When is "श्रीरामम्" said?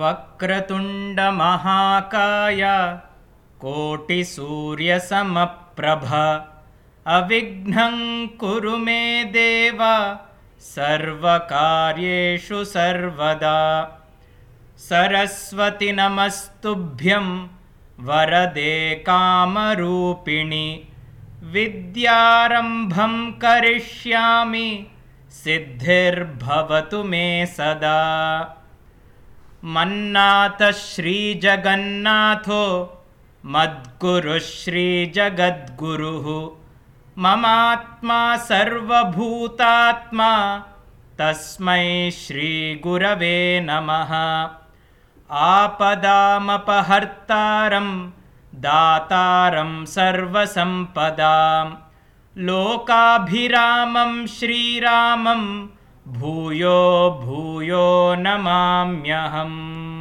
54.38-55.46